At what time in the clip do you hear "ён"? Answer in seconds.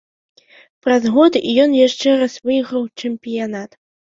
1.65-1.77